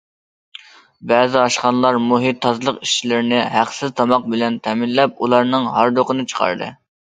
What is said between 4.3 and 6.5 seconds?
بىلەن تەمىنلەپ ئۇلارنىڭ ھاردۇقىنى